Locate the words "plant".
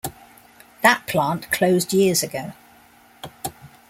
1.05-1.51